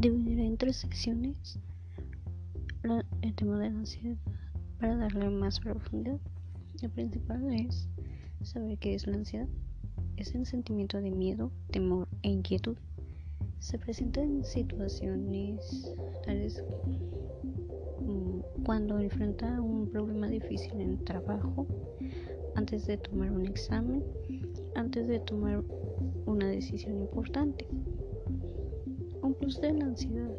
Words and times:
dividiré 0.00 0.46
en 0.46 0.56
tres 0.56 0.76
secciones 0.76 1.58
el 3.20 3.34
tema 3.34 3.58
de 3.58 3.68
la 3.70 3.80
ansiedad 3.80 4.16
para 4.78 4.96
darle 4.96 5.28
más 5.28 5.60
profundidad. 5.60 6.18
Lo 6.80 6.88
principal 6.88 7.52
es 7.52 7.86
saber 8.42 8.78
qué 8.78 8.94
es 8.94 9.06
la 9.06 9.16
ansiedad. 9.16 9.48
Es 10.16 10.34
el 10.34 10.46
sentimiento 10.46 11.00
de 11.02 11.10
miedo, 11.10 11.52
temor 11.70 12.08
e 12.22 12.30
inquietud. 12.30 12.78
Se 13.58 13.78
presenta 13.78 14.22
en 14.22 14.42
situaciones 14.42 15.94
tales 16.24 16.64
cuando 18.64 18.98
enfrenta 18.98 19.60
un 19.60 19.90
problema 19.90 20.28
difícil 20.28 20.80
en 20.80 20.92
el 20.92 21.04
trabajo, 21.04 21.66
antes 22.54 22.86
de 22.86 22.96
tomar 22.96 23.30
un 23.30 23.46
examen, 23.46 24.02
antes 24.74 25.06
de 25.08 25.20
tomar 25.20 25.62
una 26.24 26.48
decisión 26.48 26.98
importante. 26.98 27.66
De 29.58 29.72
la 29.72 29.84
ansiedad 29.84 30.30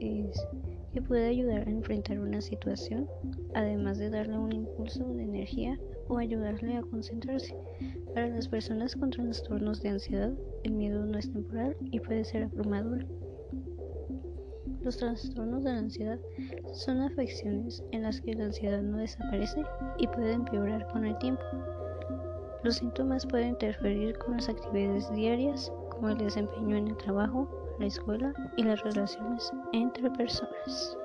es 0.00 0.46
que 0.94 1.02
puede 1.02 1.28
ayudar 1.28 1.68
a 1.68 1.70
enfrentar 1.70 2.18
una 2.18 2.40
situación, 2.40 3.06
además 3.54 3.98
de 3.98 4.08
darle 4.08 4.38
un 4.38 4.52
impulso 4.52 5.04
de 5.12 5.24
energía 5.24 5.78
o 6.08 6.16
ayudarle 6.16 6.78
a 6.78 6.82
concentrarse. 6.82 7.54
Para 8.14 8.28
las 8.28 8.48
personas 8.48 8.96
con 8.96 9.10
trastornos 9.10 9.82
de 9.82 9.90
ansiedad, 9.90 10.32
el 10.64 10.72
miedo 10.72 11.04
no 11.04 11.18
es 11.18 11.30
temporal 11.30 11.76
y 11.82 12.00
puede 12.00 12.24
ser 12.24 12.44
abrumador. 12.44 13.06
Los 14.80 14.96
trastornos 14.96 15.62
de 15.62 15.72
la 15.72 15.78
ansiedad 15.78 16.18
son 16.72 17.02
afecciones 17.02 17.84
en 17.92 18.02
las 18.02 18.22
que 18.22 18.34
la 18.34 18.46
ansiedad 18.46 18.80
no 18.80 18.96
desaparece 18.96 19.62
y 19.98 20.06
puede 20.06 20.32
empeorar 20.32 20.88
con 20.88 21.04
el 21.04 21.18
tiempo. 21.18 21.44
Los 22.64 22.76
síntomas 22.76 23.26
pueden 23.26 23.50
interferir 23.50 24.16
con 24.16 24.38
las 24.38 24.48
actividades 24.48 25.12
diarias, 25.12 25.70
como 25.90 26.08
el 26.08 26.16
desempeño 26.16 26.76
en 26.76 26.88
el 26.88 26.96
trabajo, 26.96 27.65
la 27.78 27.86
escuela 27.86 28.32
y 28.56 28.62
las 28.62 28.82
relaciones 28.82 29.52
entre 29.72 30.10
personas. 30.10 30.96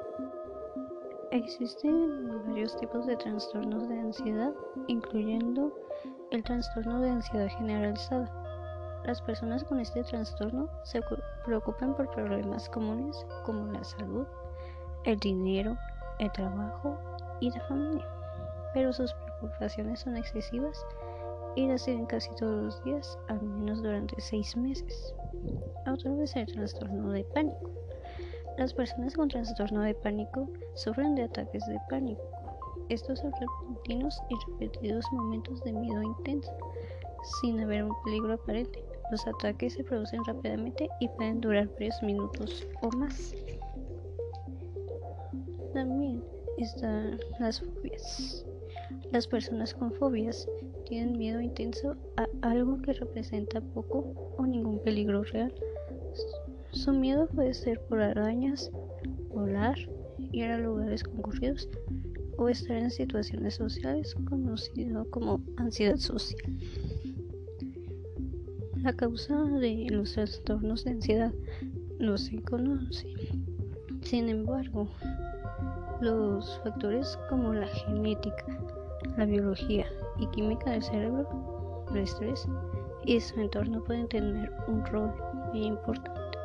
Existen 1.32 2.46
varios 2.48 2.76
tipos 2.78 3.06
de 3.06 3.16
trastornos 3.16 3.88
de 3.88 4.00
ansiedad, 4.00 4.54
incluyendo 4.88 5.74
el 6.32 6.44
trastorno 6.44 7.02
de 7.02 7.10
ansiedad 7.10 7.48
generalizada. 7.58 8.30
Las 9.06 9.22
personas 9.22 9.64
con 9.64 9.80
este 9.80 10.04
trastorno 10.04 10.70
se 10.84 11.02
preocupan 11.46 11.96
por 11.96 12.10
problemas 12.12 12.70
comunes 12.70 13.26
como 13.46 13.72
la 13.72 13.84
salud, 13.84 14.26
el 15.06 15.18
dinero, 15.20 15.78
el 16.20 16.32
trabajo 16.32 16.98
y 17.40 17.50
la 17.50 17.62
familia, 17.68 18.08
pero 18.74 18.94
sus 18.94 19.14
preocupaciones 19.14 20.02
son 20.02 20.18
excesivas 20.18 20.86
y 21.56 21.68
las 21.68 21.86
tienen 21.86 22.06
casi 22.06 22.30
todos 22.36 22.64
los 22.64 22.84
días, 22.84 23.18
al 23.28 23.42
menos 23.42 23.82
durante 23.82 24.20
seis 24.20 24.56
meses. 24.56 25.14
Otro 25.92 26.22
es 26.22 26.36
el 26.36 26.46
trastorno 26.48 27.12
de 27.12 27.24
pánico. 27.26 27.72
Las 28.58 28.74
personas 28.74 29.16
con 29.16 29.30
trastorno 29.30 29.82
de 29.82 29.96
pánico 29.96 30.50
sufren 30.76 31.16
de 31.16 31.24
ataques 31.24 31.66
de 31.68 31.80
pánico. 31.90 32.22
Estos 32.90 33.20
son 33.20 33.32
repentinos 33.32 34.22
y 34.30 34.52
repetidos 34.52 35.06
momentos 35.12 35.64
de 35.64 35.74
miedo 35.74 36.02
intenso, 36.04 36.52
sin 37.42 37.60
haber 37.60 37.86
un 37.86 37.94
peligro 38.04 38.34
aparente. 38.34 38.84
Los 39.12 39.26
ataques 39.28 39.74
se 39.74 39.84
producen 39.84 40.24
rápidamente 40.26 40.90
y 41.00 41.08
pueden 41.10 41.42
durar 41.42 41.68
varios 41.74 42.02
minutos 42.04 42.68
o 42.82 42.90
más. 42.98 43.34
También 45.74 46.24
están 46.58 47.20
las 47.40 47.62
fobias. 47.62 48.46
Las 49.12 49.28
personas 49.28 49.74
con 49.74 49.92
fobias 49.94 50.48
tienen 50.92 51.18
miedo 51.18 51.40
intenso 51.40 51.96
a 52.18 52.28
algo 52.42 52.82
que 52.82 52.92
representa 52.92 53.62
poco 53.62 54.36
o 54.38 54.46
ningún 54.46 54.78
peligro 54.84 55.24
real. 55.24 55.54
Su 56.72 56.92
miedo 56.92 57.28
puede 57.28 57.54
ser 57.54 57.80
por 57.86 58.02
arañas, 58.02 58.70
volar, 59.30 59.78
ir 60.34 60.48
a 60.48 60.58
lugares 60.58 61.06
concurridos 61.06 61.70
o 62.38 62.50
estar 62.50 62.76
en 62.76 62.92
situaciones 62.92 63.56
sociales 63.56 64.14
conocido 64.30 65.10
como 65.12 65.40
ansiedad 65.56 65.96
social. 65.96 66.60
La 68.76 68.92
causa 68.92 69.46
de 69.46 69.88
los 69.92 70.12
trastornos 70.12 70.84
de 70.84 70.92
ansiedad 70.92 71.34
no 72.00 72.18
se 72.18 72.42
conoce. 72.42 73.08
Sin 74.02 74.28
embargo, 74.28 74.90
los 76.02 76.60
factores 76.66 77.18
como 77.30 77.54
la 77.54 77.68
genética, 77.68 78.46
la 79.18 79.26
biología 79.26 79.86
y 80.18 80.28
química 80.28 80.72
del 80.72 80.84
cerebro, 80.84 81.86
el 81.92 81.98
estrés 81.98 82.48
y 83.06 83.20
su 83.20 83.40
entorno 83.40 83.84
pueden 83.84 84.08
tener 84.08 84.52
un 84.68 84.86
rol 84.86 85.12
muy 85.52 85.66
importante. 85.66 86.38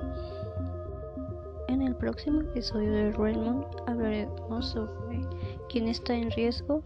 En 1.69 1.83
el 1.83 1.95
próximo 1.97 2.41
episodio 2.41 2.91
de 2.91 3.13
Raymond 3.13 3.67
hablaremos 3.87 4.67
sobre 4.67 5.21
quién 5.69 5.89
está 5.89 6.15
en 6.15 6.31
riesgo, 6.31 6.83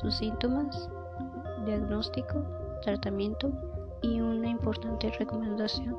sus 0.00 0.16
síntomas, 0.16 0.90
diagnóstico, 1.64 2.42
tratamiento 2.82 3.50
y 4.02 4.20
una 4.20 4.48
importante 4.48 5.10
recomendación. 5.18 5.96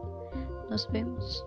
Nos 0.69 0.89
vemos. 0.91 1.45